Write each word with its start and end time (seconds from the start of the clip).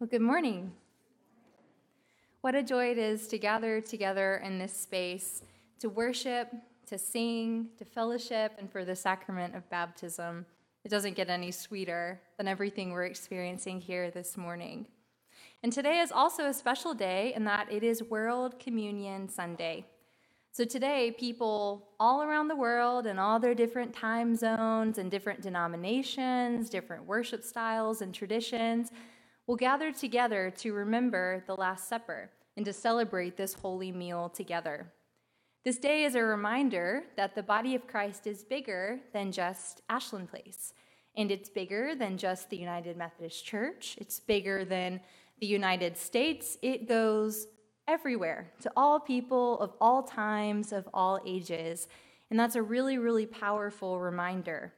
Well, 0.00 0.06
good 0.08 0.22
morning. 0.22 0.70
What 2.40 2.54
a 2.54 2.62
joy 2.62 2.92
it 2.92 2.98
is 2.98 3.26
to 3.28 3.36
gather 3.36 3.80
together 3.80 4.40
in 4.44 4.56
this 4.60 4.72
space 4.72 5.42
to 5.80 5.88
worship, 5.88 6.52
to 6.86 6.96
sing, 6.96 7.70
to 7.78 7.84
fellowship, 7.84 8.52
and 8.60 8.70
for 8.70 8.84
the 8.84 8.94
sacrament 8.94 9.56
of 9.56 9.68
baptism. 9.70 10.46
It 10.84 10.90
doesn't 10.90 11.16
get 11.16 11.28
any 11.28 11.50
sweeter 11.50 12.20
than 12.36 12.46
everything 12.46 12.92
we're 12.92 13.06
experiencing 13.06 13.80
here 13.80 14.12
this 14.12 14.36
morning. 14.36 14.86
And 15.64 15.72
today 15.72 15.98
is 15.98 16.12
also 16.12 16.44
a 16.44 16.54
special 16.54 16.94
day 16.94 17.32
in 17.34 17.42
that 17.46 17.66
it 17.68 17.82
is 17.82 18.00
World 18.04 18.60
Communion 18.60 19.28
Sunday. 19.28 19.84
So 20.52 20.64
today, 20.64 21.12
people 21.18 21.88
all 21.98 22.22
around 22.22 22.46
the 22.46 22.56
world 22.56 23.08
and 23.08 23.18
all 23.18 23.40
their 23.40 23.54
different 23.54 23.92
time 23.92 24.36
zones 24.36 24.98
and 24.98 25.10
different 25.10 25.40
denominations, 25.42 26.70
different 26.70 27.04
worship 27.04 27.42
styles 27.42 28.00
and 28.00 28.14
traditions 28.14 28.92
will 29.48 29.56
gather 29.56 29.90
together 29.90 30.52
to 30.58 30.74
remember 30.74 31.42
the 31.46 31.54
Last 31.54 31.88
Supper 31.88 32.30
and 32.56 32.66
to 32.66 32.72
celebrate 32.72 33.36
this 33.36 33.54
holy 33.54 33.90
meal 33.90 34.28
together. 34.28 34.92
This 35.64 35.78
day 35.78 36.04
is 36.04 36.14
a 36.14 36.22
reminder 36.22 37.04
that 37.16 37.34
the 37.34 37.42
body 37.42 37.74
of 37.74 37.86
Christ 37.86 38.26
is 38.26 38.44
bigger 38.44 39.00
than 39.14 39.32
just 39.32 39.80
Ashland 39.88 40.28
Place, 40.28 40.74
and 41.16 41.30
it's 41.30 41.48
bigger 41.48 41.94
than 41.94 42.18
just 42.18 42.50
the 42.50 42.58
United 42.58 42.98
Methodist 42.98 43.44
Church, 43.44 43.96
it's 43.98 44.20
bigger 44.20 44.66
than 44.66 45.00
the 45.40 45.46
United 45.46 45.96
States. 45.96 46.58
It 46.60 46.86
goes 46.86 47.46
everywhere 47.88 48.52
to 48.60 48.70
all 48.76 49.00
people 49.00 49.58
of 49.60 49.72
all 49.80 50.02
times, 50.02 50.72
of 50.72 50.86
all 50.92 51.20
ages. 51.26 51.88
And 52.30 52.38
that's 52.38 52.56
a 52.56 52.62
really, 52.62 52.98
really 52.98 53.24
powerful 53.24 53.98
reminder. 53.98 54.74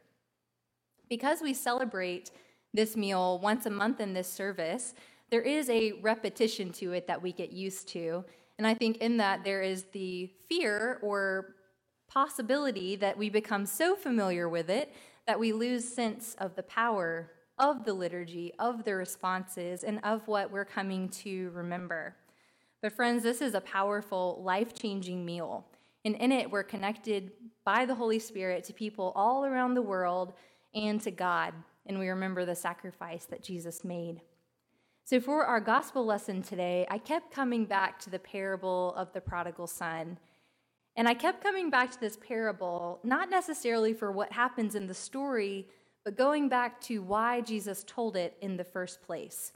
Because 1.08 1.40
we 1.42 1.54
celebrate 1.54 2.30
this 2.72 2.96
meal 2.96 3.38
once 3.38 3.66
a 3.66 3.70
month 3.70 4.00
in 4.00 4.14
this 4.14 4.32
service, 4.32 4.94
there 5.30 5.42
is 5.42 5.70
a 5.70 5.92
repetition 6.02 6.72
to 6.72 6.92
it 6.92 7.06
that 7.06 7.22
we 7.22 7.32
get 7.32 7.52
used 7.52 7.88
to. 7.88 8.24
And 8.58 8.66
I 8.66 8.74
think 8.74 8.98
in 8.98 9.16
that 9.18 9.44
there 9.44 9.62
is 9.62 9.84
the 9.92 10.30
fear 10.48 10.98
or 11.02 11.54
possibility 12.08 12.96
that 12.96 13.16
we 13.16 13.30
become 13.30 13.64
so 13.64 13.94
familiar 13.94 14.48
with 14.48 14.68
it 14.68 14.92
that 15.26 15.38
we 15.38 15.52
lose 15.52 15.86
sense 15.86 16.34
of 16.38 16.56
the 16.56 16.62
power 16.64 17.30
of 17.58 17.84
the 17.84 17.92
liturgy, 17.92 18.52
of 18.58 18.84
the 18.84 18.94
responses, 18.94 19.84
and 19.84 20.00
of 20.02 20.26
what 20.26 20.50
we're 20.50 20.64
coming 20.64 21.08
to 21.10 21.50
remember. 21.50 22.16
But, 22.82 22.92
friends, 22.92 23.22
this 23.22 23.42
is 23.42 23.54
a 23.54 23.60
powerful, 23.60 24.40
life 24.42 24.74
changing 24.74 25.24
meal. 25.24 25.66
And 26.04 26.16
in 26.16 26.32
it, 26.32 26.50
we're 26.50 26.62
connected 26.62 27.32
by 27.64 27.84
the 27.84 27.94
Holy 27.94 28.18
Spirit 28.18 28.64
to 28.64 28.72
people 28.72 29.12
all 29.14 29.44
around 29.44 29.74
the 29.74 29.82
world 29.82 30.32
and 30.74 31.00
to 31.02 31.10
God 31.10 31.52
and 31.86 31.98
we 31.98 32.08
remember 32.08 32.44
the 32.44 32.54
sacrifice 32.54 33.24
that 33.26 33.42
Jesus 33.42 33.84
made. 33.84 34.20
So, 35.04 35.20
for 35.20 35.44
our 35.44 35.60
gospel 35.60 36.04
lesson 36.04 36.42
today, 36.42 36.86
I 36.88 36.98
kept 36.98 37.32
coming 37.32 37.64
back 37.64 37.98
to 38.00 38.10
the 38.10 38.18
parable 38.18 38.94
of 38.96 39.12
the 39.12 39.20
prodigal 39.20 39.66
son. 39.66 40.18
And 40.96 41.08
I 41.08 41.14
kept 41.14 41.42
coming 41.42 41.70
back 41.70 41.90
to 41.92 42.00
this 42.00 42.16
parable, 42.16 43.00
not 43.02 43.30
necessarily 43.30 43.92
for 43.92 44.12
what 44.12 44.32
happens 44.32 44.74
in 44.74 44.86
the 44.86 44.94
story, 44.94 45.66
but 46.04 46.16
going 46.16 46.48
back 46.48 46.80
to 46.82 47.02
why 47.02 47.40
Jesus 47.40 47.84
told 47.86 48.16
it 48.16 48.36
in 48.40 48.56
the 48.56 48.64
first 48.64 49.02
place. 49.02 49.52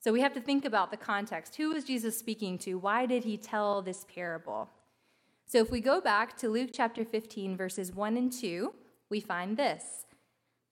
So 0.00 0.12
we 0.12 0.20
have 0.20 0.34
to 0.34 0.40
think 0.40 0.64
about 0.64 0.90
the 0.90 0.96
context. 0.96 1.56
Who 1.56 1.70
was 1.70 1.84
Jesus 1.84 2.18
speaking 2.18 2.58
to? 2.58 2.74
Why 2.74 3.06
did 3.06 3.24
he 3.24 3.36
tell 3.36 3.80
this 3.80 4.04
parable? 4.14 4.68
So 5.46 5.58
if 5.58 5.70
we 5.70 5.80
go 5.80 6.00
back 6.00 6.36
to 6.38 6.48
Luke 6.48 6.70
chapter 6.72 7.04
15, 7.04 7.56
verses 7.56 7.92
1 7.92 8.16
and 8.16 8.32
2, 8.32 8.74
we 9.08 9.20
find 9.20 9.56
this 9.56 10.04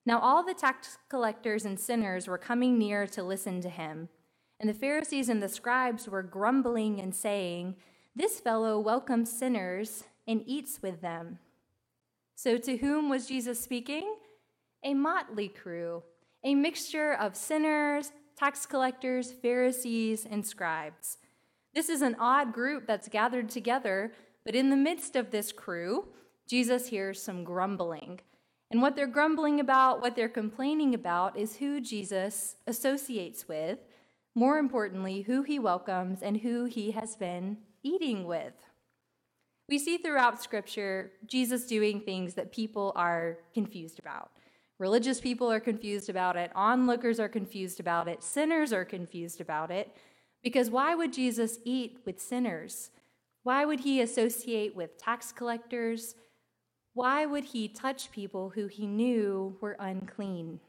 now 0.04 0.18
all 0.18 0.44
the 0.44 0.54
tax 0.54 0.98
collectors 1.08 1.64
and 1.64 1.78
sinners 1.78 2.26
were 2.26 2.38
coming 2.38 2.78
near 2.78 3.06
to 3.08 3.22
listen 3.22 3.60
to 3.60 3.68
him. 3.68 4.08
And 4.58 4.68
the 4.68 4.74
Pharisees 4.74 5.28
and 5.28 5.42
the 5.42 5.48
scribes 5.48 6.08
were 6.08 6.22
grumbling 6.22 7.00
and 7.00 7.14
saying, 7.14 7.76
This 8.14 8.40
fellow 8.40 8.78
welcomes 8.78 9.30
sinners 9.30 10.04
and 10.26 10.42
eats 10.46 10.80
with 10.82 11.00
them. 11.00 11.38
So 12.34 12.58
to 12.58 12.76
whom 12.78 13.08
was 13.08 13.26
Jesus 13.26 13.60
speaking? 13.60 14.16
A 14.84 14.94
motley 14.94 15.48
crew, 15.48 16.02
a 16.42 16.54
mixture 16.54 17.12
of 17.12 17.36
sinners, 17.36 18.12
tax 18.36 18.66
collectors, 18.66 19.30
Pharisees, 19.30 20.26
and 20.28 20.44
scribes. 20.44 21.18
This 21.74 21.88
is 21.88 22.02
an 22.02 22.16
odd 22.18 22.52
group 22.52 22.86
that's 22.86 23.08
gathered 23.08 23.48
together, 23.48 24.12
but 24.44 24.54
in 24.54 24.70
the 24.70 24.76
midst 24.76 25.14
of 25.14 25.30
this 25.30 25.52
crew, 25.52 26.08
Jesus 26.48 26.88
hears 26.88 27.22
some 27.22 27.44
grumbling. 27.44 28.20
And 28.72 28.80
what 28.80 28.96
they're 28.96 29.06
grumbling 29.06 29.60
about, 29.60 30.00
what 30.00 30.16
they're 30.16 30.30
complaining 30.30 30.94
about, 30.94 31.36
is 31.36 31.56
who 31.56 31.78
Jesus 31.78 32.56
associates 32.66 33.46
with, 33.46 33.78
more 34.34 34.56
importantly, 34.56 35.22
who 35.22 35.42
he 35.42 35.58
welcomes 35.58 36.22
and 36.22 36.38
who 36.38 36.64
he 36.64 36.92
has 36.92 37.14
been 37.14 37.58
eating 37.82 38.24
with. 38.24 38.54
We 39.68 39.78
see 39.78 39.98
throughout 39.98 40.42
Scripture 40.42 41.12
Jesus 41.26 41.66
doing 41.66 42.00
things 42.00 42.32
that 42.34 42.50
people 42.50 42.92
are 42.96 43.38
confused 43.52 43.98
about. 43.98 44.30
Religious 44.78 45.20
people 45.20 45.52
are 45.52 45.60
confused 45.60 46.08
about 46.08 46.36
it, 46.36 46.50
onlookers 46.54 47.20
are 47.20 47.28
confused 47.28 47.78
about 47.78 48.08
it, 48.08 48.22
sinners 48.22 48.72
are 48.72 48.86
confused 48.86 49.42
about 49.42 49.70
it. 49.70 49.94
Because 50.42 50.70
why 50.70 50.94
would 50.94 51.12
Jesus 51.12 51.58
eat 51.64 51.98
with 52.06 52.18
sinners? 52.18 52.90
Why 53.42 53.66
would 53.66 53.80
he 53.80 54.00
associate 54.00 54.74
with 54.74 54.96
tax 54.96 55.30
collectors? 55.30 56.14
Why 56.94 57.24
would 57.24 57.44
he 57.44 57.68
touch 57.68 58.10
people 58.10 58.50
who 58.50 58.66
he 58.66 58.86
knew 58.86 59.56
were 59.60 59.76
unclean? 59.78 60.60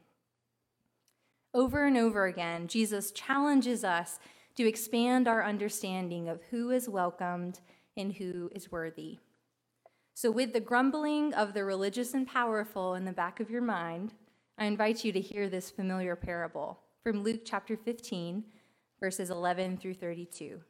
Over 1.52 1.84
and 1.84 1.96
over 1.96 2.24
again, 2.26 2.66
Jesus 2.66 3.10
challenges 3.10 3.84
us 3.84 4.18
to 4.56 4.66
expand 4.66 5.28
our 5.28 5.44
understanding 5.44 6.28
of 6.28 6.40
who 6.50 6.70
is 6.70 6.88
welcomed 6.88 7.60
and 7.96 8.12
who 8.14 8.50
is 8.54 8.72
worthy. 8.72 9.18
So, 10.14 10.30
with 10.30 10.52
the 10.52 10.60
grumbling 10.60 11.34
of 11.34 11.54
the 11.54 11.64
religious 11.64 12.14
and 12.14 12.26
powerful 12.26 12.94
in 12.94 13.04
the 13.04 13.12
back 13.12 13.40
of 13.40 13.50
your 13.50 13.62
mind, 13.62 14.14
I 14.56 14.66
invite 14.66 15.04
you 15.04 15.12
to 15.12 15.20
hear 15.20 15.48
this 15.48 15.70
familiar 15.70 16.16
parable 16.16 16.78
from 17.02 17.22
Luke 17.22 17.42
chapter 17.44 17.76
15, 17.76 18.44
verses 19.00 19.30
11 19.30 19.76
through 19.76 19.94
32. 19.94 20.60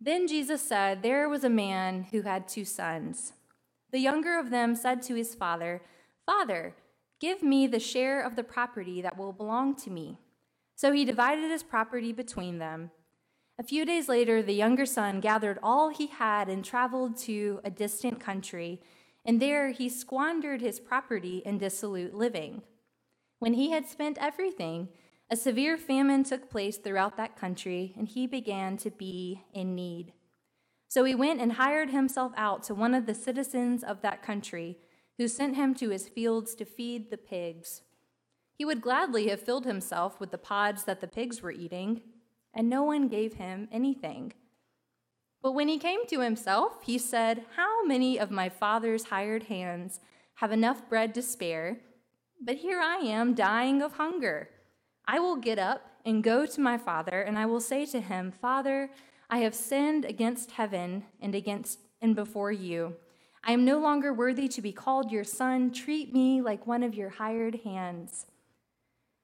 Then 0.00 0.26
Jesus 0.26 0.60
said, 0.60 1.02
There 1.02 1.28
was 1.28 1.44
a 1.44 1.50
man 1.50 2.04
who 2.10 2.22
had 2.22 2.48
two 2.48 2.64
sons. 2.64 3.34
The 3.92 4.00
younger 4.00 4.38
of 4.38 4.50
them 4.50 4.74
said 4.74 5.02
to 5.02 5.14
his 5.14 5.34
father, 5.34 5.82
Father, 6.24 6.74
give 7.20 7.42
me 7.42 7.66
the 7.66 7.78
share 7.78 8.22
of 8.22 8.36
the 8.36 8.42
property 8.42 9.02
that 9.02 9.18
will 9.18 9.32
belong 9.32 9.76
to 9.76 9.90
me. 9.90 10.18
So 10.74 10.92
he 10.92 11.04
divided 11.04 11.50
his 11.50 11.62
property 11.62 12.12
between 12.12 12.58
them. 12.58 12.90
A 13.58 13.62
few 13.62 13.84
days 13.84 14.08
later, 14.08 14.42
the 14.42 14.54
younger 14.54 14.86
son 14.86 15.20
gathered 15.20 15.58
all 15.62 15.90
he 15.90 16.06
had 16.06 16.48
and 16.48 16.64
traveled 16.64 17.16
to 17.18 17.60
a 17.64 17.70
distant 17.70 18.18
country, 18.18 18.80
and 19.24 19.40
there 19.40 19.70
he 19.70 19.88
squandered 19.88 20.62
his 20.62 20.80
property 20.80 21.42
in 21.44 21.58
dissolute 21.58 22.14
living. 22.14 22.62
When 23.38 23.54
he 23.54 23.70
had 23.70 23.86
spent 23.86 24.16
everything, 24.18 24.88
a 25.30 25.36
severe 25.36 25.76
famine 25.76 26.24
took 26.24 26.50
place 26.50 26.78
throughout 26.78 27.16
that 27.18 27.36
country, 27.36 27.94
and 27.96 28.08
he 28.08 28.26
began 28.26 28.76
to 28.78 28.90
be 28.90 29.42
in 29.52 29.74
need. 29.74 30.12
So 30.92 31.04
he 31.04 31.14
went 31.14 31.40
and 31.40 31.54
hired 31.54 31.88
himself 31.88 32.32
out 32.36 32.62
to 32.64 32.74
one 32.74 32.92
of 32.92 33.06
the 33.06 33.14
citizens 33.14 33.82
of 33.82 34.02
that 34.02 34.22
country, 34.22 34.76
who 35.16 35.26
sent 35.26 35.56
him 35.56 35.74
to 35.76 35.88
his 35.88 36.06
fields 36.06 36.54
to 36.56 36.66
feed 36.66 37.10
the 37.10 37.16
pigs. 37.16 37.80
He 38.58 38.66
would 38.66 38.82
gladly 38.82 39.28
have 39.28 39.40
filled 39.40 39.64
himself 39.64 40.20
with 40.20 40.30
the 40.30 40.36
pods 40.36 40.84
that 40.84 41.00
the 41.00 41.06
pigs 41.06 41.40
were 41.40 41.50
eating, 41.50 42.02
and 42.52 42.68
no 42.68 42.82
one 42.82 43.08
gave 43.08 43.32
him 43.32 43.68
anything. 43.72 44.34
But 45.42 45.52
when 45.52 45.68
he 45.68 45.78
came 45.78 46.06
to 46.08 46.20
himself, 46.20 46.82
he 46.82 46.98
said, 46.98 47.46
How 47.56 47.82
many 47.86 48.18
of 48.18 48.30
my 48.30 48.50
father's 48.50 49.04
hired 49.04 49.44
hands 49.44 49.98
have 50.34 50.52
enough 50.52 50.90
bread 50.90 51.14
to 51.14 51.22
spare? 51.22 51.78
But 52.38 52.56
here 52.56 52.80
I 52.80 52.96
am 52.96 53.32
dying 53.32 53.80
of 53.80 53.94
hunger. 53.94 54.50
I 55.06 55.20
will 55.20 55.36
get 55.36 55.58
up 55.58 55.86
and 56.04 56.22
go 56.22 56.44
to 56.44 56.60
my 56.60 56.76
father, 56.76 57.22
and 57.22 57.38
I 57.38 57.46
will 57.46 57.60
say 57.60 57.86
to 57.86 58.00
him, 58.02 58.30
Father, 58.30 58.90
I 59.32 59.38
have 59.38 59.54
sinned 59.54 60.04
against 60.04 60.50
heaven 60.50 61.04
and 61.18 61.34
against 61.34 61.78
and 62.02 62.14
before 62.14 62.52
you. 62.52 62.96
I 63.42 63.52
am 63.52 63.64
no 63.64 63.78
longer 63.78 64.12
worthy 64.12 64.46
to 64.48 64.60
be 64.60 64.72
called 64.72 65.10
your 65.10 65.24
son. 65.24 65.72
Treat 65.72 66.12
me 66.12 66.42
like 66.42 66.66
one 66.66 66.82
of 66.82 66.94
your 66.94 67.08
hired 67.08 67.60
hands. 67.64 68.26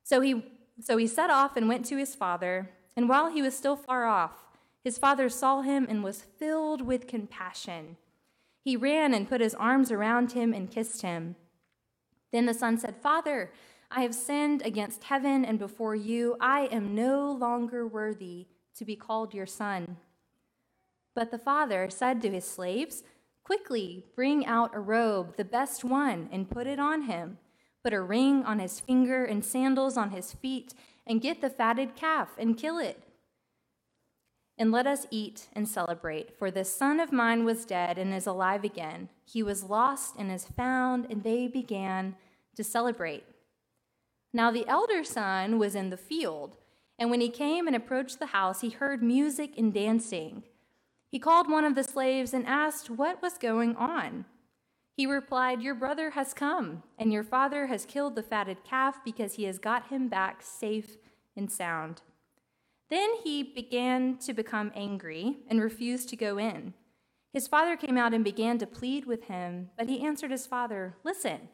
So 0.05 0.23
he 0.23 0.47
so 0.81 0.97
he 0.97 1.07
set 1.07 1.29
off 1.29 1.59
and 1.59 1.69
went 1.69 1.85
to 1.87 1.99
his 1.99 2.15
father, 2.15 2.71
and 2.97 3.07
while 3.07 3.29
he 3.29 3.43
was 3.43 3.55
still 3.55 3.77
far 3.77 4.07
off, 4.07 4.33
his 4.83 4.97
father 4.97 5.29
saw 5.29 5.61
him 5.61 5.87
and 5.87 6.03
was 6.03 6.23
filled 6.23 6.81
with 6.81 7.07
compassion. 7.07 7.99
He 8.65 8.79
ran 8.79 9.13
and 9.13 9.29
put 9.29 9.43
his 9.43 9.55
arms 9.57 9.93
around 9.93 10.33
him 10.33 10.55
and 10.55 10.71
kissed 10.71 11.03
him. 11.03 11.37
Then 12.33 12.47
the 12.47 12.55
son 12.55 12.79
said, 12.79 12.97
Father, 13.03 13.53
I 13.91 14.01
have 14.01 14.15
sinned 14.15 14.63
against 14.63 15.05
heaven 15.05 15.45
and 15.45 15.59
before 15.59 15.95
you. 15.95 16.37
I 16.41 16.63
am 16.73 16.95
no 16.95 17.31
longer 17.31 17.87
worthy 17.87 18.47
to 18.79 18.85
be 18.85 18.97
called 18.97 19.35
your 19.35 19.47
son. 19.47 19.97
But 21.15 21.31
the 21.31 21.39
father 21.39 21.91
said 21.91 22.23
to 22.23 22.31
his 22.31 22.45
slaves, 22.45 23.03
Quickly 23.45 24.05
bring 24.15 24.47
out 24.47 24.75
a 24.75 24.81
robe, 24.81 25.37
the 25.37 25.45
best 25.45 25.83
one, 25.83 26.29
and 26.31 26.51
put 26.51 26.67
it 26.67 26.79
on 26.79 27.03
him. 27.03 27.39
Put 27.83 27.93
a 27.93 28.01
ring 28.01 28.45
on 28.45 28.59
his 28.59 28.79
finger 28.79 29.25
and 29.25 29.45
sandals 29.45 29.97
on 29.97 30.11
his 30.11 30.33
feet, 30.33 30.75
and 31.07 31.21
get 31.21 31.41
the 31.41 31.51
fatted 31.51 31.97
calf 31.97 32.29
and 32.39 32.59
kill 32.59 32.79
it. 32.79 33.03
And 34.59 34.71
let 34.71 34.87
us 34.87 35.07
eat 35.11 35.49
and 35.55 35.67
celebrate, 35.67 36.37
for 36.39 36.51
this 36.51 36.71
son 36.77 37.01
of 37.01 37.13
mine 37.13 37.45
was 37.45 37.65
dead 37.65 37.97
and 37.97 38.13
is 38.13 38.27
alive 38.27 38.65
again. 38.65 39.09
He 39.25 39.43
was 39.43 39.65
lost 39.65 40.15
and 40.19 40.31
is 40.31 40.45
found, 40.45 41.07
and 41.11 41.23
they 41.23 41.47
began 41.47 42.17
to 42.57 42.65
celebrate. 42.65 43.25
Now 44.33 44.51
the 44.51 44.69
elder 44.69 45.05
son 45.05 45.59
was 45.59 45.75
in 45.75 45.91
the 45.91 45.97
field, 45.97 46.59
and 46.99 47.11
when 47.11 47.21
he 47.21 47.29
came 47.29 47.67
and 47.67 47.77
approached 47.77 48.19
the 48.19 48.27
house, 48.27 48.61
he 48.61 48.71
heard 48.71 49.03
music 49.03 49.55
and 49.57 49.73
dancing. 49.73 50.43
He 51.11 51.19
called 51.19 51.51
one 51.51 51.65
of 51.65 51.75
the 51.75 51.85
slaves 51.85 52.35
and 52.35 52.47
asked 52.47 52.91
what 52.91 53.23
was 53.23 53.39
going 53.39 53.77
on. 53.77 54.25
He 54.97 55.07
replied, 55.07 55.63
Your 55.63 55.77
brother 55.77 56.11
has 56.11 56.35
come, 56.35 56.83
and 56.99 57.13
your 57.13 57.23
father 57.23 57.69
has 57.69 57.87
killed 57.87 58.17
the 58.17 58.23
fatted 58.23 58.65
calf 58.65 58.99
because 59.05 59.35
he 59.35 59.45
has 59.45 59.59
got 59.61 59.89
him 59.89 60.09
back 60.09 60.43
safe 60.43 60.97
and 61.37 61.51
sound. 61.51 62.03
Then 62.91 63.11
he 63.23 63.43
began 63.43 64.17
to 64.19 64.33
become 64.33 64.73
angry 64.75 65.37
and 65.49 65.61
refused 65.61 66.09
to 66.09 66.17
go 66.17 66.37
in. 66.39 66.75
His 67.33 67.47
father 67.47 67.77
came 67.77 67.97
out 67.97 68.13
and 68.13 68.25
began 68.25 68.59
to 68.59 68.67
plead 68.67 69.07
with 69.07 69.25
him, 69.25 69.71
but 69.77 69.89
he 69.89 70.05
answered 70.05 70.33
his 70.33 70.47
father, 70.47 70.97
Listen, 71.05 71.49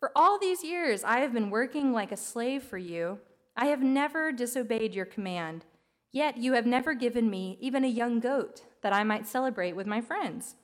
for 0.00 0.10
all 0.16 0.38
these 0.38 0.64
years 0.64 1.04
I 1.04 1.20
have 1.20 1.32
been 1.32 1.50
working 1.50 1.92
like 1.92 2.10
a 2.10 2.16
slave 2.16 2.64
for 2.64 2.78
you. 2.78 3.20
I 3.56 3.66
have 3.66 3.82
never 3.82 4.32
disobeyed 4.32 4.94
your 4.94 5.04
command, 5.04 5.64
yet 6.12 6.38
you 6.38 6.54
have 6.54 6.66
never 6.66 6.94
given 6.94 7.28
me 7.28 7.58
even 7.60 7.84
a 7.84 7.88
young 7.88 8.20
goat 8.20 8.62
that 8.82 8.92
I 8.92 9.04
might 9.04 9.26
celebrate 9.26 9.76
with 9.76 9.86
my 9.86 10.00
friends. 10.00 10.56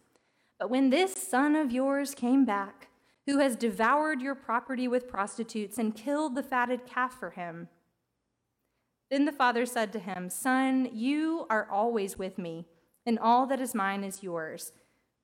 But 0.58 0.70
when 0.70 0.90
this 0.90 1.12
son 1.14 1.54
of 1.54 1.70
yours 1.70 2.14
came 2.14 2.44
back, 2.44 2.88
who 3.26 3.38
has 3.38 3.56
devoured 3.56 4.22
your 4.22 4.34
property 4.34 4.86
with 4.88 5.08
prostitutes 5.08 5.78
and 5.78 5.96
killed 5.96 6.34
the 6.34 6.42
fatted 6.42 6.86
calf 6.86 7.18
for 7.18 7.30
him, 7.30 7.68
then 9.10 9.24
the 9.24 9.32
father 9.32 9.66
said 9.66 9.92
to 9.92 9.98
him, 9.98 10.30
Son, 10.30 10.88
you 10.92 11.46
are 11.50 11.68
always 11.70 12.18
with 12.18 12.38
me, 12.38 12.66
and 13.04 13.18
all 13.18 13.46
that 13.46 13.60
is 13.60 13.74
mine 13.74 14.02
is 14.02 14.22
yours. 14.22 14.72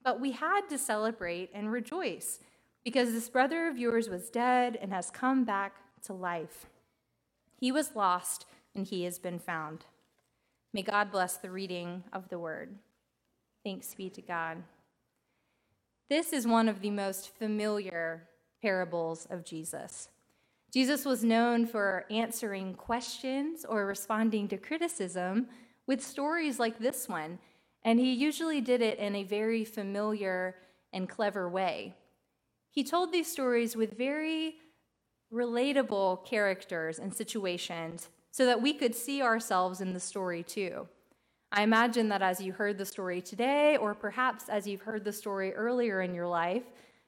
But 0.05 0.21
we 0.21 0.33
had 0.33 0.63
to 0.69 0.79
celebrate 0.79 1.51
and 1.55 1.71
rejoice, 1.71 2.41
because 2.85 3.13
this 3.13 3.29
brother 3.29 3.69
of 3.69 3.79
yours 3.79 4.09
was 4.09 4.31
dead 4.31 4.77
and 4.81 4.93
has 4.93 5.11
come 5.11 5.45
back 5.45 5.77
to 6.05 6.13
life. 6.13 6.67
He 7.63 7.71
was 7.71 7.95
lost, 7.95 8.45
and 8.75 8.85
he 8.85 9.05
has 9.05 9.21
been 9.21 9.39
found. 9.39 9.85
May 10.73 10.83
God 10.83 11.13
bless 11.13 11.37
the 11.37 11.53
reading 11.53 12.03
of 12.13 12.29
the 12.29 12.41
word. 12.41 12.75
Thanks 13.63 13.95
be 13.95 14.11
to 14.11 14.21
God. 14.21 14.65
This 16.11 16.33
is 16.33 16.45
one 16.45 16.69
of 16.69 16.81
the 16.81 16.91
most 16.91 17.33
familiar 17.39 18.27
parables 18.61 19.29
of 19.31 19.45
Jesus. 19.45 20.09
Jesus 20.73 21.05
was 21.05 21.23
known 21.23 21.65
for 21.65 22.05
answering 22.11 22.75
questions 22.75 23.65
or 23.65 23.87
responding 23.87 24.49
to 24.49 24.57
criticism 24.57 25.47
with 25.87 26.03
stories 26.03 26.59
like 26.59 26.81
this 26.81 27.09
one, 27.09 27.39
and 27.85 28.01
he 28.01 28.13
usually 28.13 28.61
did 28.61 28.83
it 28.83 28.99
in 28.99 29.15
a 29.15 29.23
very 29.23 29.65
familiar 29.65 30.57
and 30.93 31.09
clever 31.09 31.49
way. 31.49 31.95
He 32.73 32.83
told 32.83 33.13
these 33.13 33.31
stories 33.31 33.77
with 33.77 33.97
very 33.97 34.57
relatable 35.33 36.25
characters 36.27 36.99
and 36.99 37.13
situations 37.13 38.09
so 38.31 38.47
that 38.47 38.61
we 38.61 38.73
could 38.73 38.95
see 38.95 39.23
ourselves 39.23 39.81
in 39.81 39.93
the 39.93 40.01
story 40.01 40.43
too. 40.43 40.89
I 41.51 41.63
imagine 41.63 42.09
that 42.09 42.23
as 42.23 42.41
you 42.41 42.53
heard 42.53 42.79
the 42.79 42.87
story 42.87 43.21
today, 43.21 43.77
or 43.77 43.95
perhaps 43.95 44.49
as 44.49 44.67
you've 44.67 44.83
heard 44.83 45.05
the 45.05 45.13
story 45.13 45.53
earlier 45.53 46.01
in 46.01 46.15
your 46.15 46.27
life, 46.27 46.63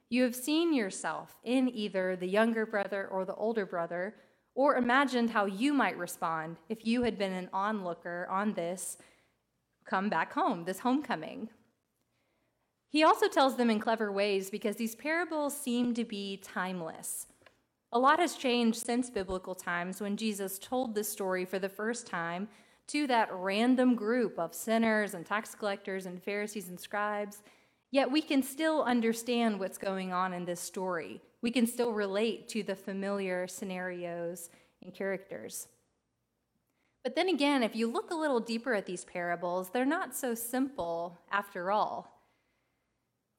you 0.09 0.21
have 0.23 0.35
seen 0.35 0.71
yourself 0.71 1.35
in 1.43 1.67
either 1.69 2.15
the 2.15 2.27
younger 2.27 2.65
brother 2.65 3.07
or 3.07 3.25
the 3.25 3.33
older 3.33 3.65
brother, 3.65 4.13
or 4.53 4.75
imagined 4.75 5.31
how 5.31 5.45
you 5.45 5.73
might 5.73 5.97
respond 5.97 6.57
if 6.69 6.85
you 6.85 7.03
had 7.03 7.17
been 7.17 7.33
an 7.33 7.49
onlooker 7.51 8.27
on 8.29 8.53
this 8.53 8.97
come 9.85 10.09
back 10.09 10.33
home, 10.33 10.63
this 10.65 10.79
homecoming. 10.79 11.49
He 12.89 13.03
also 13.03 13.27
tells 13.27 13.57
them 13.57 13.69
in 13.69 13.79
clever 13.79 14.11
ways 14.11 14.49
because 14.49 14.77
these 14.77 14.95
parables 14.95 15.55
seem 15.55 15.93
to 15.95 16.03
be 16.03 16.37
timeless. 16.37 17.27
A 17.91 17.99
lot 17.99 18.19
has 18.19 18.35
changed 18.35 18.85
since 18.85 19.09
biblical 19.09 19.55
times 19.55 20.01
when 20.01 20.17
Jesus 20.17 20.59
told 20.59 20.95
this 20.95 21.09
story 21.09 21.45
for 21.45 21.59
the 21.59 21.69
first 21.69 22.07
time 22.07 22.47
to 22.87 23.07
that 23.07 23.29
random 23.31 23.95
group 23.95 24.37
of 24.37 24.53
sinners 24.53 25.13
and 25.13 25.25
tax 25.25 25.55
collectors 25.55 26.05
and 26.05 26.21
Pharisees 26.21 26.69
and 26.69 26.79
scribes 26.79 27.41
Yet 27.95 28.11
we 28.11 28.21
can 28.21 28.43
still 28.43 28.83
understand 28.83 29.57
what's 29.57 29.77
going 29.77 30.11
on 30.11 30.33
in 30.33 30.43
this 30.43 30.59
story. 30.59 31.21
We 31.41 31.49
can 31.49 31.65
still 31.65 31.93
relate 31.93 32.49
to 32.49 32.61
the 32.61 32.75
familiar 32.75 33.47
scenarios 33.47 34.49
and 34.83 34.93
characters. 34.93 35.69
But 37.05 37.15
then 37.15 37.29
again, 37.29 37.63
if 37.63 37.73
you 37.73 37.89
look 37.89 38.11
a 38.11 38.15
little 38.15 38.41
deeper 38.41 38.73
at 38.73 38.85
these 38.85 39.05
parables, 39.05 39.69
they're 39.69 39.85
not 39.85 40.13
so 40.13 40.35
simple 40.35 41.19
after 41.31 41.71
all. 41.71 42.21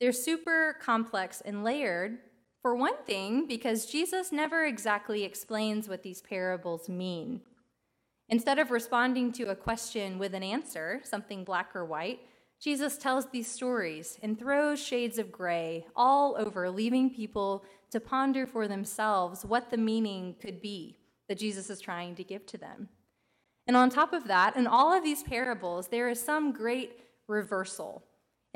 They're 0.00 0.10
super 0.10 0.76
complex 0.81 1.43
and 1.43 1.62
layered, 1.62 2.16
for 2.66 2.74
one 2.74 2.96
thing, 3.06 3.46
because 3.46 3.86
Jesus 3.86 4.32
never 4.32 4.64
exactly 4.64 5.22
explains 5.22 5.88
what 5.88 6.02
these 6.02 6.20
parables 6.20 6.88
mean. 6.88 7.40
Instead 8.28 8.58
of 8.58 8.72
responding 8.72 9.30
to 9.34 9.44
a 9.44 9.54
question 9.54 10.18
with 10.18 10.34
an 10.34 10.42
answer, 10.42 11.00
something 11.04 11.44
black 11.44 11.76
or 11.76 11.84
white, 11.84 12.18
Jesus 12.60 12.98
tells 12.98 13.26
these 13.26 13.46
stories 13.46 14.18
and 14.20 14.36
throws 14.36 14.82
shades 14.82 15.16
of 15.16 15.30
gray 15.30 15.86
all 15.94 16.34
over, 16.36 16.68
leaving 16.68 17.08
people 17.08 17.64
to 17.92 18.00
ponder 18.00 18.48
for 18.48 18.66
themselves 18.66 19.44
what 19.44 19.70
the 19.70 19.76
meaning 19.76 20.34
could 20.40 20.60
be 20.60 20.98
that 21.28 21.38
Jesus 21.38 21.70
is 21.70 21.80
trying 21.80 22.16
to 22.16 22.24
give 22.24 22.46
to 22.46 22.58
them. 22.58 22.88
And 23.69 23.76
on 23.76 23.90
top 23.90 24.12
of 24.12 24.26
that, 24.26 24.56
in 24.56 24.66
all 24.66 24.92
of 24.92 25.04
these 25.04 25.22
parables, 25.22 25.86
there 25.86 26.08
is 26.08 26.20
some 26.20 26.50
great 26.50 26.98
reversal. 27.28 28.02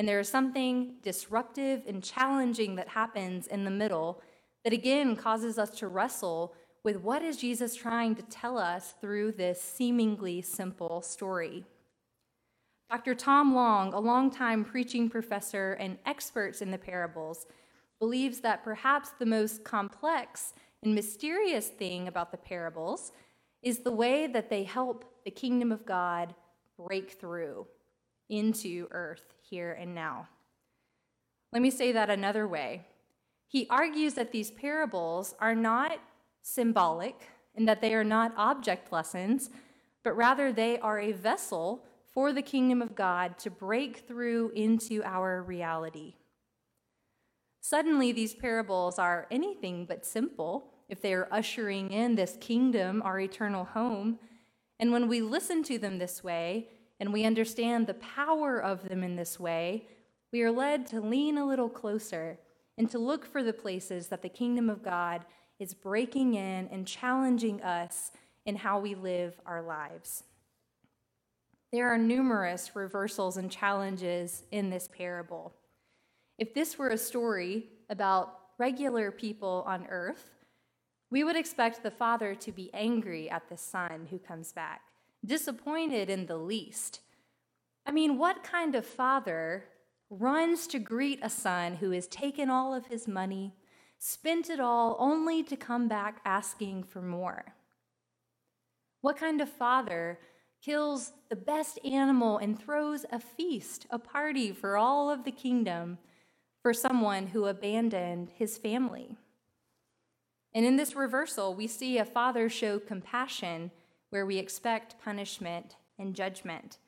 And 0.01 0.09
there 0.09 0.19
is 0.19 0.31
something 0.31 0.95
disruptive 1.03 1.83
and 1.87 2.03
challenging 2.03 2.77
that 2.77 2.89
happens 2.89 3.47
in 3.47 3.67
the 3.67 3.71
middle 3.71 4.23
that 4.65 4.73
again 4.73 5.15
causes 5.15 5.59
us 5.59 5.69
to 5.73 5.89
wrestle 5.89 6.55
with 6.83 7.03
what 7.03 7.21
is 7.21 7.37
Jesus 7.37 7.75
trying 7.75 8.15
to 8.15 8.23
tell 8.23 8.57
us 8.57 8.95
through 8.99 9.33
this 9.33 9.61
seemingly 9.61 10.41
simple 10.41 11.03
story. 11.03 11.67
Dr. 12.89 13.15
Tom 13.15 13.55
Long, 13.55 13.93
a 13.93 14.01
longtime 14.01 14.65
preaching 14.65 15.11
professor 15.11 15.75
and 15.75 15.99
expert 16.07 16.63
in 16.63 16.71
the 16.71 16.79
parables, 16.79 17.47
believes 17.99 18.41
that 18.41 18.65
perhaps 18.65 19.11
the 19.19 19.27
most 19.27 19.65
complex 19.65 20.55
and 20.83 20.95
mysterious 20.95 21.69
thing 21.69 22.09
about 22.09 22.31
the 22.31 22.39
parables 22.39 23.13
is 23.61 23.81
the 23.81 23.93
way 23.93 24.27
that 24.27 24.49
they 24.49 24.65
help 24.65 25.05
the 25.27 25.31
kingdom 25.31 25.71
of 25.71 25.85
God 25.85 26.35
break 26.79 27.21
through 27.21 27.67
into 28.31 28.89
earth 28.93 29.35
here 29.51 29.73
and 29.73 29.95
now. 29.95 30.29
Let 31.53 31.61
me 31.61 31.71
say 31.71 31.93
that 31.93 32.09
another 32.09 32.47
way. 32.47 32.87
He 33.49 33.67
argues 33.69 34.15
that 34.15 34.31
these 34.31 34.53
parables 34.53 35.35
are 35.41 35.57
not 35.57 35.99
symbolic 36.41 37.29
and 37.57 37.69
that 37.69 37.81
they 37.81 37.93
are 37.95 38.05
not 38.05 38.33
object 38.37 38.93
lessons, 38.93 39.51
but 40.05 40.17
rather 40.17 40.53
they 40.53 40.79
are 40.79 41.01
a 41.01 41.13
vessel 41.13 41.85
for 42.15 42.33
the 42.33 42.43
kingdom 42.43 42.81
of 42.81 42.95
God 42.95 43.39
to 43.41 43.51
break 43.51 44.07
through 44.07 44.51
into 44.55 45.03
our 45.05 45.43
reality. 45.43 46.15
Suddenly, 47.61 48.13
these 48.13 48.35
parables 48.35 48.99
are 48.99 49.27
anything 49.31 49.85
but 49.85 50.07
simple 50.07 50.73
if 50.89 51.03
they 51.03 51.13
are 51.13 51.29
ushering 51.31 51.91
in 51.91 52.15
this 52.15 52.37
kingdom, 52.41 53.03
our 53.05 53.21
eternal 53.21 53.65
home. 53.65 54.19
And 54.79 54.93
when 54.93 55.09
we 55.09 55.21
listen 55.21 55.63
to 55.65 55.79
them 55.79 55.99
this 55.99 56.25
way 56.25 56.69
and 57.01 57.13
we 57.13 57.25
understand 57.25 57.87
the 57.87 57.95
power 57.95 58.63
of 58.63 58.89
them 58.89 59.03
in 59.03 59.17
this 59.17 59.41
way, 59.41 59.87
we 60.33 60.43
are 60.43 60.53
led 60.53 60.87
to 60.89 61.01
lean 61.01 61.39
a 61.39 61.47
little 61.47 61.69
closer 61.69 62.39
and 62.79 62.89
to 62.91 62.99
look 62.99 63.25
for 63.25 63.43
the 63.43 63.53
places 63.53 64.09
that 64.09 64.23
the 64.23 64.29
kingdom 64.29 64.71
of 64.71 64.83
God 64.83 65.25
is 65.59 65.75
breaking 65.75 66.35
in 66.35 66.69
and 66.69 66.87
challenging 66.87 67.63
us 67.63 68.13
in 68.47 68.57
how 68.57 68.79
we 68.79 68.95
live 68.95 69.41
our 69.45 69.63
lives. 69.63 70.25
There 71.73 71.93
are 71.93 71.99
numerous 71.99 72.75
reversals 72.75 73.37
and 73.37 73.51
challenges 73.51 74.43
in 74.51 74.71
this 74.71 74.89
parable. 74.89 75.53
If 76.39 76.55
this 76.55 76.79
were 76.79 76.89
a 76.89 76.99
story 76.99 77.69
about 77.89 78.37
regular 78.59 79.11
people 79.11 79.65
on 79.67 79.87
earth, 79.89 80.31
we 81.11 81.25
would 81.25 81.37
expect 81.37 81.83
the 81.83 81.91
father 81.91 82.35
to 82.37 82.53
be 82.53 82.71
angry 82.73 83.29
at 83.31 83.49
the 83.49 83.57
son 83.57 84.07
who 84.11 84.19
comes 84.19 84.53
back, 84.53 84.83
disappointed 85.25 86.09
in 86.11 86.27
the 86.27 86.37
least. 86.37 87.01
I 87.87 87.93
mean, 87.93 88.19
what 88.19 88.43
kind 88.43 88.75
of 88.75 88.87
father 88.87 89.65
runs 90.09 90.67
to 90.69 90.79
greet 90.79 91.21
a 91.23 91.31
son 91.31 91.77
who 91.77 91.91
has 91.93 92.07
taken 92.07 92.51
all 92.51 92.75
of 92.75 92.87
his 92.87 93.07
money, 93.07 93.55
spent 93.99 94.51
it 94.51 94.61
all, 94.61 94.97
only 94.99 95.43
to 95.45 95.57
come 95.57 95.89
back 95.89 96.21
asking 96.25 96.85
for 96.85 97.03
more? 97.03 97.55
What 99.01 99.17
kind 99.17 99.41
of 99.41 99.49
father 99.49 100.19
kills 100.63 101.13
the 101.31 101.37
best 101.37 101.79
animal 101.85 102.39
and 102.39 102.59
throws 102.59 103.07
a 103.11 103.19
feast, 103.19 103.87
a 103.91 103.99
party 103.99 104.53
for 104.53 104.77
all 104.77 105.11
of 105.11 105.25
the 105.25 105.31
kingdom 105.31 105.99
for 106.63 106.75
someone 106.75 107.29
who 107.29 107.47
abandoned 107.47 108.31
his 108.37 108.59
family. 108.59 109.17
And 110.53 110.67
in 110.67 110.77
this 110.77 110.95
reversal, 110.95 111.55
we 111.55 111.67
see 111.67 111.99
a 111.99 112.05
father 112.05 112.49
show 112.49 112.79
compassion 112.79 113.71
where 114.11 114.27
we 114.27 114.39
expect 114.39 115.01
punishment 115.03 115.77
and 115.99 116.15
judgment. 116.15 116.79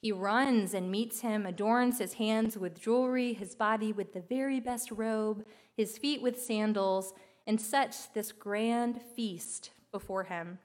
He 0.00 0.12
runs 0.12 0.74
and 0.74 0.90
meets 0.90 1.20
him, 1.20 1.46
adorns 1.46 1.98
his 1.98 2.14
hands 2.14 2.56
with 2.56 2.80
jewelry, 2.80 3.32
his 3.32 3.54
body 3.54 3.92
with 3.92 4.12
the 4.12 4.20
very 4.20 4.60
best 4.60 4.90
robe, 4.90 5.44
his 5.76 5.98
feet 5.98 6.22
with 6.22 6.40
sandals, 6.40 7.14
and 7.46 7.60
sets 7.60 8.06
this 8.06 8.32
grand 8.32 9.00
feast 9.14 9.70
before 9.90 10.24
him. 10.24 10.58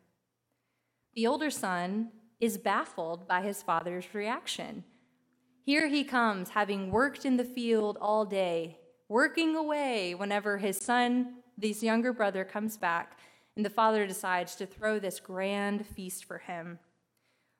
The 1.15 1.27
older 1.27 1.49
son 1.49 2.11
is 2.39 2.57
baffled 2.57 3.27
by 3.27 3.41
his 3.41 3.61
father's 3.61 4.13
reaction. 4.13 4.83
Here 5.63 5.87
he 5.87 6.03
comes, 6.03 6.49
having 6.49 6.91
worked 6.91 7.25
in 7.25 7.37
the 7.37 7.43
field 7.43 7.97
all 8.01 8.25
day, 8.25 8.79
working 9.07 9.55
away 9.55 10.15
whenever 10.15 10.57
his 10.57 10.77
son, 10.77 11.35
this 11.57 11.83
younger 11.83 12.13
brother, 12.13 12.43
comes 12.43 12.77
back, 12.77 13.19
and 13.61 13.65
the 13.67 13.69
father 13.69 14.07
decides 14.07 14.55
to 14.55 14.65
throw 14.65 14.97
this 14.97 15.19
grand 15.19 15.85
feast 15.85 16.25
for 16.25 16.39
him. 16.39 16.79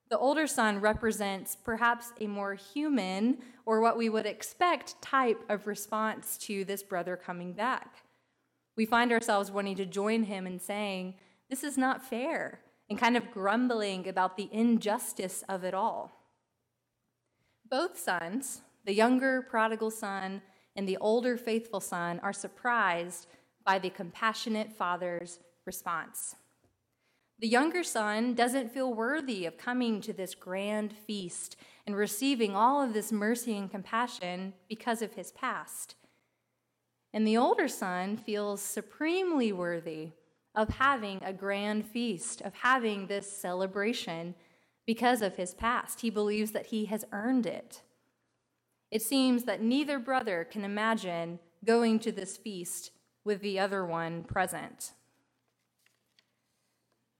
The 0.10 0.18
older 0.18 0.48
son 0.48 0.82
represents 0.82 1.56
perhaps 1.56 2.12
a 2.20 2.26
more 2.26 2.56
human, 2.56 3.38
or 3.68 3.82
what 3.82 4.00
we 4.00 4.10
would 4.10 4.26
expect, 4.26 5.00
type 5.00 5.40
of 5.48 5.68
response 5.68 6.40
to 6.40 6.66
this 6.66 6.82
brother 6.82 7.16
coming 7.16 7.54
back. 7.54 7.98
We 8.76 8.88
find 8.88 9.12
ourselves 9.12 9.52
wanting 9.52 9.76
to 9.76 9.86
join 9.86 10.24
him 10.24 10.48
in 10.48 10.60
saying, 10.60 11.14
This 11.52 11.64
is 11.64 11.78
not 11.78 12.04
fair, 12.04 12.62
and 12.90 12.98
kind 12.98 13.16
of 13.16 13.30
grumbling 13.30 14.08
about 14.08 14.38
the 14.38 14.50
injustice 14.52 15.44
of 15.48 15.64
it 15.64 15.76
all. 15.76 16.12
Both 17.70 18.00
sons, 18.00 18.64
the 18.86 18.96
younger 18.96 19.44
prodigal 19.44 19.92
son 19.92 20.42
and 20.76 20.88
the 20.88 20.98
older 20.98 21.38
faithful 21.38 21.80
son, 21.80 22.20
are 22.24 22.34
surprised 22.34 23.28
by 23.64 23.78
the 23.78 23.92
compassionate 23.92 24.74
father's 24.74 25.38
response. 25.72 26.36
The 27.40 27.48
younger 27.48 27.82
son 27.82 28.34
doesn't 28.34 28.74
feel 28.74 28.94
worthy 28.94 29.46
of 29.46 29.58
coming 29.58 30.02
to 30.02 30.12
this 30.12 30.36
grand 30.36 30.94
feast 31.08 31.56
and 31.88 31.96
receiving 31.96 32.54
all 32.58 32.84
of 32.84 32.94
this 32.94 33.10
mercy 33.10 33.58
and 33.58 33.72
compassion 33.72 34.52
because 34.68 35.02
of 35.02 35.14
his 35.14 35.32
past. 35.32 35.96
And 37.14 37.26
the 37.26 37.38
older 37.38 37.70
son 37.70 38.18
feels 38.18 38.62
supremely 38.62 39.54
worthy 39.54 40.10
of 40.54 40.68
having 40.68 41.22
a 41.24 41.32
grand 41.32 41.86
feast, 41.86 42.42
of 42.42 42.54
having 42.54 43.08
this 43.08 43.32
celebration 43.32 44.36
because 44.86 45.22
of 45.22 45.38
his 45.38 45.54
past. 45.54 46.02
He 46.02 46.10
believes 46.10 46.52
that 46.52 46.66
he 46.66 46.84
has 46.88 47.06
earned 47.14 47.46
it. 47.46 47.82
It 48.92 49.02
seems 49.02 49.46
that 49.46 49.62
neither 49.62 50.00
brother 50.00 50.44
can 50.44 50.66
imagine 50.66 51.40
going 51.64 51.98
to 52.00 52.12
this 52.12 52.36
feast 52.36 52.92
with 53.24 53.40
the 53.40 53.58
other 53.58 53.86
one 53.86 54.24
present. 54.26 54.92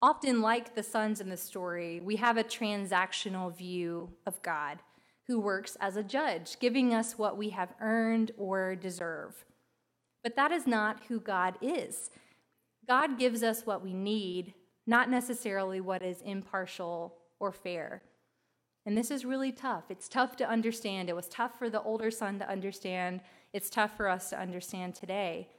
Often, 0.04 0.42
like 0.42 0.74
the 0.74 0.82
sons 0.84 1.22
in 1.22 1.30
the 1.30 1.38
story, 1.38 2.00
we 2.00 2.16
have 2.16 2.38
a 2.38 2.44
transactional 2.44 3.56
view 3.56 4.10
of 4.26 4.42
God 4.42 4.80
who 5.28 5.40
works 5.40 5.78
as 5.80 5.96
a 5.96 6.04
judge, 6.04 6.58
giving 6.60 6.94
us 6.94 7.18
what 7.18 7.38
we 7.38 7.52
have 7.52 7.76
earned 7.80 8.32
or 8.38 8.76
deserve. 8.76 9.46
But 10.24 10.36
that 10.36 10.52
is 10.52 10.66
not 10.66 11.04
who 11.08 11.20
God 11.20 11.58
is. 11.62 12.10
God 12.88 13.20
gives 13.20 13.44
us 13.44 13.66
what 13.66 13.84
we 13.84 13.94
need, 13.94 14.56
not 14.88 15.10
necessarily 15.10 15.80
what 15.80 16.02
is 16.02 16.22
impartial 16.22 17.16
or 17.40 17.52
fair. 17.52 18.02
And 18.86 18.98
this 18.98 19.12
is 19.12 19.24
really 19.24 19.52
tough. 19.52 19.84
It's 19.90 20.10
tough 20.10 20.36
to 20.38 20.50
understand. 20.50 21.10
It 21.10 21.16
was 21.16 21.30
tough 21.30 21.60
for 21.60 21.70
the 21.70 21.82
older 21.84 22.10
son 22.10 22.40
to 22.40 22.50
understand. 22.50 23.22
It's 23.54 23.70
tough 23.70 23.96
for 23.96 24.10
us 24.10 24.32
to 24.32 24.40
understand 24.40 24.96
today. 24.96 25.50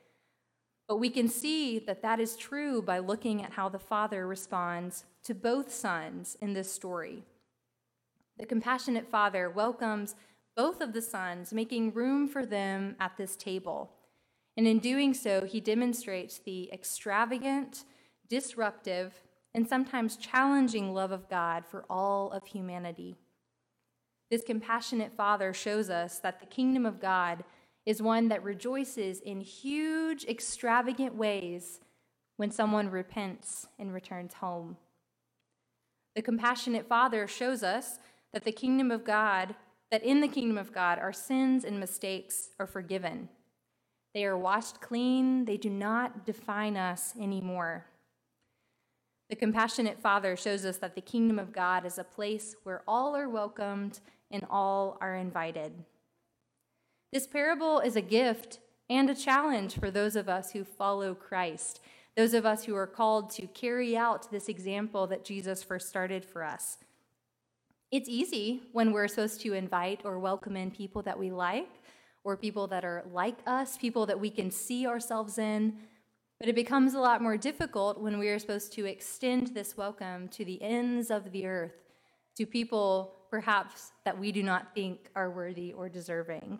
But 0.92 0.99
we 0.99 1.08
can 1.08 1.26
see 1.26 1.78
that 1.78 2.02
that 2.02 2.20
is 2.20 2.37
true 2.37 2.82
by 2.82 2.99
looking 2.99 3.42
at 3.42 3.54
how 3.54 3.70
the 3.70 3.78
father 3.78 4.26
responds 4.26 5.06
to 5.25 5.34
both 5.34 5.72
sons 5.72 6.37
in 6.42 6.52
this 6.52 6.70
story. 6.70 7.22
The 8.38 8.44
compassionate 8.44 9.08
father 9.11 9.49
welcomes 9.49 10.14
both 10.54 10.82
of 10.82 10.92
the 10.92 11.00
sons, 11.00 11.50
making 11.50 11.94
room 11.94 12.28
for 12.28 12.44
them 12.44 12.96
at 13.00 13.16
this 13.16 13.37
table. 13.37 13.90
And 14.58 14.66
in 14.66 14.80
doing 14.80 15.14
so, 15.14 15.46
he 15.46 15.61
demonstrates 15.61 16.37
the 16.37 16.70
extravagant, 16.70 17.84
disruptive, 18.28 19.14
and 19.54 19.66
sometimes 19.66 20.18
challenging 20.18 20.92
love 20.92 21.11
of 21.11 21.26
God 21.30 21.64
for 21.64 21.87
all 21.88 22.30
of 22.32 22.49
humanity. 22.49 23.16
This 24.30 24.42
compassionate 24.42 25.14
father 25.16 25.54
shows 25.54 25.88
us 25.88 26.18
that 26.18 26.40
the 26.40 26.44
kingdom 26.44 26.84
of 26.84 27.00
God 27.00 27.44
is 27.84 28.00
one 28.00 28.28
that 28.28 28.44
rejoices 28.44 29.20
in 29.20 29.40
huge, 29.40 30.24
extravagant 30.24 31.14
ways 31.14 31.80
when 32.36 32.50
someone 32.50 32.90
repents 32.90 33.66
and 33.78 33.92
returns 33.92 34.34
home. 34.34 34.76
The 36.14 36.22
compassionate 36.22 36.88
Father 36.88 37.26
shows 37.26 37.62
us 37.62 37.98
that 38.32 38.44
the 38.44 38.52
kingdom 38.52 38.90
of 38.90 39.04
God, 39.04 39.54
that 39.90 40.02
in 40.02 40.20
the 40.20 40.28
kingdom 40.28 40.58
of 40.58 40.72
God, 40.72 40.98
our 40.98 41.12
sins 41.12 41.64
and 41.64 41.80
mistakes 41.80 42.50
are 42.58 42.66
forgiven. 42.66 43.28
They 44.14 44.24
are 44.24 44.36
washed 44.36 44.80
clean, 44.80 45.46
they 45.46 45.56
do 45.56 45.70
not 45.70 46.26
define 46.26 46.76
us 46.76 47.14
anymore. 47.18 47.86
The 49.30 49.36
compassionate 49.36 49.98
Father 49.98 50.36
shows 50.36 50.66
us 50.66 50.76
that 50.78 50.94
the 50.94 51.00
kingdom 51.00 51.38
of 51.38 51.52
God 51.52 51.86
is 51.86 51.96
a 51.96 52.04
place 52.04 52.54
where 52.64 52.82
all 52.86 53.16
are 53.16 53.28
welcomed 53.28 54.00
and 54.30 54.44
all 54.50 54.98
are 55.00 55.14
invited. 55.14 55.72
This 57.12 57.26
parable 57.26 57.78
is 57.81 57.95
a 57.95 58.00
gift 58.00 58.59
and 58.88 59.11
a 59.11 59.14
challenge 59.14 59.78
for 59.78 59.90
those 59.90 60.16
of 60.16 60.31
us 60.31 60.52
who 60.52 60.64
follow 60.64 61.14
Christ, 61.14 61.81
those 62.16 62.33
of 62.33 62.47
us 62.47 62.64
who 62.64 62.75
are 62.75 62.87
called 62.87 63.28
to 63.33 63.47
carry 63.49 63.95
out 63.95 64.31
this 64.31 64.49
example 64.49 65.07
that 65.09 65.23
Jesus 65.23 65.62
first 65.62 65.90
started 65.90 66.25
for 66.25 66.42
us. 66.42 66.78
It's 67.90 68.09
easy 68.09 68.62
when 68.73 68.92
we're 68.92 69.09
supposed 69.09 69.42
to 69.42 69.52
invite 69.52 70.00
or 70.04 70.19
welcome 70.19 70.57
in 70.57 70.71
people 70.71 71.02
that 71.02 71.19
we 71.19 71.31
like, 71.31 71.69
or 72.25 72.35
people 72.35 72.66
that 72.69 72.83
are 72.83 73.04
like 73.12 73.37
us, 73.47 73.76
people 73.76 74.07
that 74.07 74.19
we 74.19 74.31
can 74.31 74.50
see 74.50 74.87
ourselves 74.87 75.37
in. 75.37 75.75
But 76.40 76.49
it 76.49 76.54
becomes 76.54 76.95
a 76.95 77.00
lot 77.00 77.21
more 77.21 77.37
difficult 77.37 78.00
when 78.00 78.19
we 78.19 78.31
are 78.31 78.38
supposed 78.38 78.73
to 78.73 78.87
extend 78.87 79.49
this 79.49 79.76
welcome 79.76 80.28
to 80.28 80.47
the 80.47 80.62
ends 80.62 81.11
of 81.11 81.31
the 81.33 81.45
earth, 81.45 81.76
to 82.38 82.47
people 82.47 83.16
perhaps 83.31 83.92
that 84.07 84.19
we 84.19 84.33
do 84.33 84.42
not 84.42 84.75
think 84.75 85.11
are 85.14 85.31
worthy 85.31 85.75
or 85.75 85.90
deserving. 85.90 86.59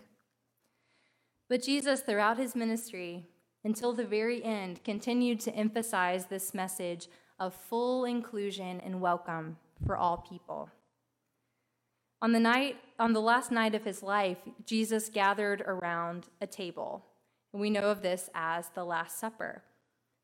But 1.53 1.61
Jesus, 1.61 2.01
throughout 2.01 2.39
his 2.39 2.57
ministry, 2.57 3.27
until 3.63 3.93
the 3.93 4.07
very 4.07 4.43
end, 4.43 4.83
continued 4.85 5.39
to 5.41 5.55
emphasize 5.55 6.25
this 6.25 6.55
message 6.55 7.09
of 7.39 7.53
full 7.53 8.07
inclusion 8.07 8.81
and 8.81 9.03
welcome 9.03 9.59
for 9.85 9.95
all 9.95 10.17
people. 10.17 10.71
On 12.23 12.33
the 12.33 12.41
night, 12.41 12.77
on 12.99 13.13
the 13.13 13.21
last 13.21 13.53
night 13.53 13.75
of 13.75 13.85
his 13.85 14.03
life, 14.03 14.39
Jesus 14.65 15.11
gathered 15.11 15.61
around 15.67 16.29
a 16.41 16.47
table. 16.47 17.05
And 17.53 17.61
we 17.61 17.69
know 17.69 17.91
of 17.91 18.01
this 18.01 18.31
as 18.35 18.71
the 18.71 18.87
Last 18.87 19.21
Supper. 19.21 19.63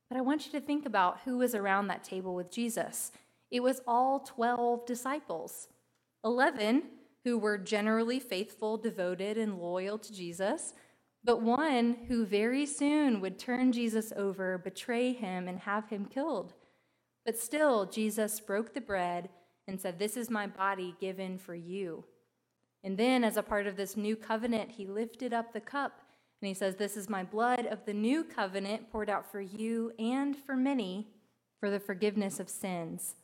But 0.08 0.16
I 0.16 0.22
want 0.22 0.46
you 0.46 0.52
to 0.52 0.64
think 0.64 0.86
about 0.86 1.20
who 1.26 1.36
was 1.36 1.54
around 1.54 1.88
that 1.88 2.04
table 2.04 2.34
with 2.34 2.50
Jesus. 2.50 3.12
It 3.50 3.62
was 3.62 3.82
all 3.86 4.20
12 4.20 4.86
disciples, 4.86 5.68
11 6.24 6.84
who 7.24 7.36
were 7.36 7.58
generally 7.58 8.18
faithful, 8.18 8.78
devoted, 8.78 9.36
and 9.36 9.58
loyal 9.58 9.98
to 9.98 10.10
Jesus, 10.10 10.72
but 11.24 11.42
one 11.42 11.96
who 12.08 12.24
very 12.24 12.64
soon 12.66 13.20
would 13.20 13.38
turn 13.38 13.72
Jesus 13.72 14.12
over, 14.16 14.58
betray 14.58 15.12
him, 15.12 15.48
and 15.48 15.60
have 15.60 15.88
him 15.88 16.06
killed. 16.06 16.54
But 17.24 17.38
still, 17.38 17.86
Jesus 17.86 18.40
broke 18.40 18.72
the 18.72 18.80
bread 18.80 19.28
and 19.66 19.80
said, 19.80 19.98
This 19.98 20.16
is 20.16 20.30
my 20.30 20.46
body 20.46 20.94
given 21.00 21.38
for 21.38 21.54
you. 21.54 22.04
And 22.84 22.96
then, 22.96 23.24
as 23.24 23.36
a 23.36 23.42
part 23.42 23.66
of 23.66 23.76
this 23.76 23.96
new 23.96 24.16
covenant, 24.16 24.70
he 24.70 24.86
lifted 24.86 25.32
up 25.32 25.52
the 25.52 25.60
cup 25.60 26.00
and 26.40 26.48
he 26.48 26.54
says, 26.54 26.76
This 26.76 26.96
is 26.96 27.08
my 27.08 27.24
blood 27.24 27.66
of 27.66 27.84
the 27.84 27.92
new 27.92 28.24
covenant 28.24 28.90
poured 28.90 29.10
out 29.10 29.30
for 29.30 29.40
you 29.40 29.92
and 29.98 30.36
for 30.36 30.56
many 30.56 31.08
for 31.60 31.70
the 31.70 31.80
forgiveness 31.80 32.38
of 32.38 32.48
sins. 32.48 33.16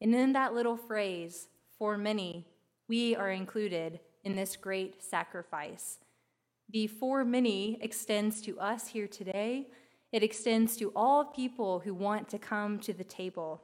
And 0.00 0.14
in 0.14 0.32
that 0.32 0.54
little 0.54 0.76
phrase, 0.76 1.48
for 1.78 1.98
many, 1.98 2.46
we 2.88 3.16
are 3.16 3.30
included 3.30 4.00
in 4.22 4.36
this 4.36 4.56
great 4.56 5.02
sacrifice. 5.02 5.98
The 6.70 6.86
for 6.86 7.24
many 7.24 7.78
extends 7.80 8.40
to 8.42 8.58
us 8.58 8.88
here 8.88 9.06
today. 9.06 9.68
It 10.12 10.22
extends 10.22 10.76
to 10.78 10.92
all 10.96 11.26
people 11.26 11.80
who 11.80 11.94
want 11.94 12.28
to 12.30 12.38
come 12.38 12.78
to 12.80 12.92
the 12.92 13.04
table. 13.04 13.62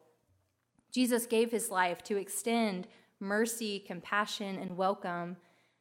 Jesus 0.92 1.26
gave 1.26 1.50
his 1.50 1.70
life 1.70 2.02
to 2.04 2.16
extend 2.16 2.88
mercy, 3.20 3.78
compassion, 3.80 4.58
and 4.58 4.76
welcome 4.76 5.36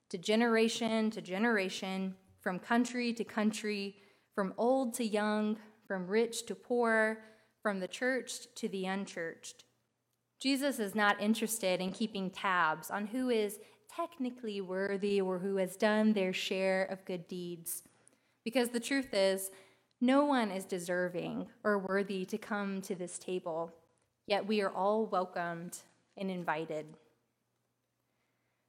to 0.10 0.18
generation 0.18 1.12
to 1.12 1.22
generation, 1.22 2.16
from 2.42 2.58
country 2.58 3.14
to 3.14 3.24
country, 3.24 3.96
from 4.34 4.54
old 4.58 4.94
to 4.96 5.06
young, 5.06 5.58
from 5.88 6.08
rich 6.08 6.46
to 6.46 6.56
poor, 6.56 7.20
from 7.62 7.80
the 7.80 7.88
churched 7.88 8.56
to 8.56 8.68
the 8.68 8.86
unchurched. 8.86 9.66
Jesus 10.40 10.80
is 10.80 10.96
not 10.96 11.22
interested 11.22 11.82
in 11.82 11.92
keeping 11.92 12.30
tabs 12.30 12.90
on 12.90 13.08
who 13.08 13.30
is 13.30 13.60
technically 13.94 14.62
worthy 14.62 15.20
or 15.20 15.40
who 15.40 15.58
has 15.58 15.76
done 15.76 16.14
their 16.14 16.34
share 16.34 16.86
of 16.86 17.06
good 17.06 17.28
deeds. 17.28 17.84
Because 18.46 18.70
the 18.70 18.80
truth 18.80 19.14
is, 19.14 19.52
no 20.02 20.24
one 20.24 20.52
is 20.52 20.64
deserving 20.64 21.48
or 21.64 21.78
worthy 21.78 22.24
to 22.26 22.38
come 22.38 22.82
to 22.82 22.96
this 22.96 23.20
table. 23.20 23.74
yet 24.28 24.46
we 24.46 24.62
are 24.62 24.70
all 24.70 25.08
welcomed 25.08 25.80
and 26.16 26.30
invited. 26.30 26.86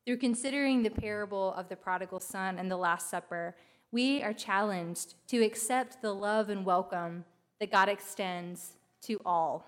Through 0.06 0.16
considering 0.16 0.82
the 0.82 0.90
parable 0.90 1.52
of 1.52 1.68
the 1.68 1.76
prodigal 1.76 2.20
son 2.20 2.58
and 2.58 2.70
the 2.70 2.78
Last 2.78 3.10
Supper, 3.10 3.54
we 3.92 4.22
are 4.22 4.32
challenged 4.32 5.14
to 5.28 5.44
accept 5.44 6.00
the 6.00 6.14
love 6.14 6.48
and 6.48 6.64
welcome 6.64 7.24
that 7.60 7.70
God 7.70 7.90
extends 7.90 8.72
to 9.02 9.20
all. 9.26 9.66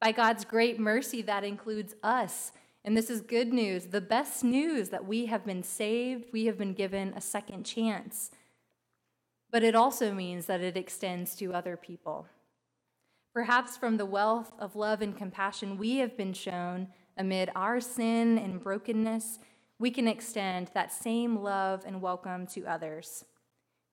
By 0.00 0.12
God's 0.12 0.44
great 0.44 0.78
mercy, 0.78 1.22
that 1.22 1.42
includes 1.42 1.94
us. 2.02 2.52
And 2.84 2.96
this 2.96 3.10
is 3.10 3.20
good 3.20 3.52
news, 3.52 3.86
the 3.86 4.00
best 4.00 4.42
news 4.42 4.88
that 4.88 5.06
we 5.06 5.26
have 5.26 5.46
been 5.46 5.62
saved, 5.62 6.32
we 6.32 6.46
have 6.46 6.58
been 6.58 6.74
given 6.74 7.12
a 7.14 7.20
second 7.20 7.64
chance. 7.64 8.32
But 9.52 9.62
it 9.62 9.76
also 9.76 10.12
means 10.12 10.46
that 10.46 10.60
it 10.60 10.76
extends 10.76 11.36
to 11.36 11.54
other 11.54 11.76
people. 11.76 12.26
Perhaps 13.32 13.76
from 13.76 13.98
the 13.98 14.06
wealth 14.06 14.52
of 14.58 14.74
love 14.74 15.00
and 15.00 15.16
compassion 15.16 15.78
we 15.78 15.98
have 15.98 16.16
been 16.16 16.32
shown 16.32 16.88
amid 17.16 17.50
our 17.54 17.80
sin 17.80 18.36
and 18.36 18.60
brokenness, 18.60 19.38
we 19.78 19.90
can 19.90 20.08
extend 20.08 20.70
that 20.74 20.92
same 20.92 21.38
love 21.38 21.84
and 21.86 22.02
welcome 22.02 22.46
to 22.48 22.66
others. 22.66 23.24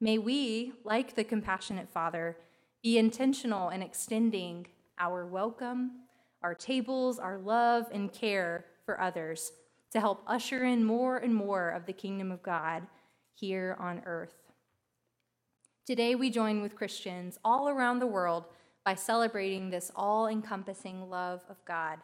May 0.01 0.17
we, 0.17 0.73
like 0.83 1.15
the 1.15 1.23
compassionate 1.23 1.89
Father, 1.89 2.37
be 2.81 2.97
intentional 2.97 3.69
in 3.69 3.83
extending 3.83 4.65
our 4.97 5.27
welcome, 5.27 5.91
our 6.41 6.55
tables, 6.55 7.19
our 7.19 7.37
love, 7.37 7.85
and 7.91 8.11
care 8.11 8.65
for 8.89 8.99
others 8.99 9.51
to 9.91 9.99
help 9.99 10.23
usher 10.25 10.63
in 10.65 10.83
more 10.83 11.17
and 11.17 11.35
more 11.35 11.69
of 11.69 11.85
the 11.85 11.93
kingdom 11.93 12.31
of 12.31 12.41
God 12.41 12.87
here 13.35 13.77
on 13.79 14.01
earth. 14.03 14.33
Today, 15.85 16.15
we 16.15 16.31
join 16.31 16.63
with 16.63 16.75
Christians 16.75 17.37
all 17.45 17.69
around 17.69 17.99
the 17.99 18.07
world 18.07 18.45
by 18.83 18.95
celebrating 18.95 19.69
this 19.69 19.91
all 19.95 20.25
encompassing 20.25 21.07
love 21.07 21.43
of 21.47 21.63
God. 21.65 21.99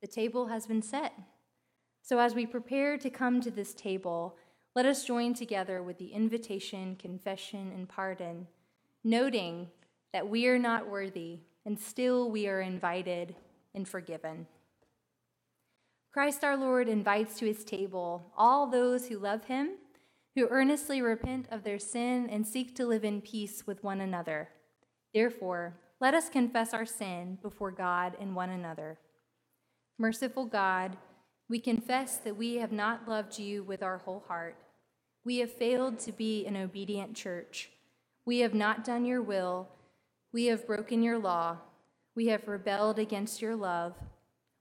The 0.00 0.06
table 0.06 0.46
has 0.46 0.66
been 0.66 0.80
set. 0.80 1.12
So, 2.00 2.18
as 2.20 2.34
we 2.34 2.46
prepare 2.46 2.96
to 2.96 3.10
come 3.10 3.42
to 3.42 3.50
this 3.50 3.74
table, 3.74 4.38
let 4.74 4.86
us 4.86 5.04
join 5.04 5.34
together 5.34 5.82
with 5.82 5.98
the 5.98 6.14
invitation, 6.14 6.96
confession, 6.96 7.70
and 7.74 7.86
pardon, 7.86 8.46
noting 9.04 9.68
that 10.14 10.26
we 10.26 10.46
are 10.46 10.58
not 10.58 10.88
worthy 10.88 11.40
and 11.66 11.78
still 11.78 12.30
we 12.30 12.48
are 12.48 12.62
invited 12.62 13.34
and 13.74 13.86
forgiven. 13.86 14.46
Christ 16.18 16.42
our 16.42 16.56
Lord 16.56 16.88
invites 16.88 17.38
to 17.38 17.46
his 17.46 17.62
table 17.62 18.32
all 18.36 18.66
those 18.66 19.06
who 19.06 19.20
love 19.20 19.44
him, 19.44 19.76
who 20.34 20.48
earnestly 20.50 21.00
repent 21.00 21.46
of 21.52 21.62
their 21.62 21.78
sin 21.78 22.28
and 22.28 22.44
seek 22.44 22.74
to 22.74 22.86
live 22.86 23.04
in 23.04 23.20
peace 23.20 23.68
with 23.68 23.84
one 23.84 24.00
another. 24.00 24.48
Therefore, 25.14 25.76
let 26.00 26.14
us 26.14 26.28
confess 26.28 26.74
our 26.74 26.86
sin 26.86 27.38
before 27.40 27.70
God 27.70 28.16
and 28.20 28.34
one 28.34 28.50
another. 28.50 28.98
Merciful 29.96 30.46
God, 30.46 30.96
we 31.48 31.60
confess 31.60 32.16
that 32.16 32.36
we 32.36 32.56
have 32.56 32.72
not 32.72 33.06
loved 33.06 33.38
you 33.38 33.62
with 33.62 33.80
our 33.80 33.98
whole 33.98 34.24
heart. 34.26 34.56
We 35.24 35.36
have 35.38 35.52
failed 35.52 36.00
to 36.00 36.10
be 36.10 36.44
an 36.46 36.56
obedient 36.56 37.14
church. 37.14 37.70
We 38.26 38.40
have 38.40 38.54
not 38.54 38.82
done 38.82 39.04
your 39.04 39.22
will. 39.22 39.68
We 40.32 40.46
have 40.46 40.66
broken 40.66 41.00
your 41.00 41.20
law. 41.20 41.58
We 42.16 42.26
have 42.26 42.48
rebelled 42.48 42.98
against 42.98 43.40
your 43.40 43.54
love. 43.54 43.94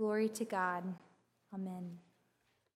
Glory 0.00 0.30
to 0.30 0.46
God. 0.46 0.82
Amen. 1.54 1.98